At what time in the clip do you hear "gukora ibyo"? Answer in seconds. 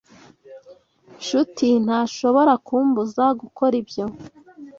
3.39-4.05